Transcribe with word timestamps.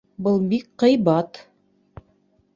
Был 0.27 0.39
бик 0.53 0.65
ҡыйбат 0.83 1.41